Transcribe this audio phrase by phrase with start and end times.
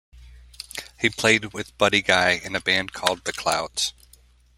[0.99, 3.93] He played with Buddy Guy in a band called the Clouds.